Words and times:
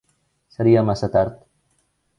Seria 0.55 0.83
massa 0.89 1.11
tard. 1.17 1.39